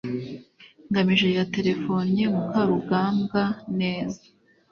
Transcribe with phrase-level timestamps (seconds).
[0.89, 3.43] ngamije yaterefonnye mukarugambwa
[3.79, 4.21] neza